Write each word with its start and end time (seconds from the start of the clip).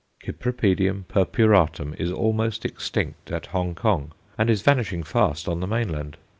Cyp. 0.25 0.39
purpuratum 1.11 1.93
is 1.99 2.11
almost 2.11 2.65
extinct 2.65 3.31
at 3.31 3.45
Hong 3.45 3.75
Kong, 3.75 4.13
and 4.35 4.49
is 4.49 4.63
vanishing 4.63 5.03
fast 5.03 5.47
on 5.47 5.59
the 5.59 5.67
mainland. 5.67 6.17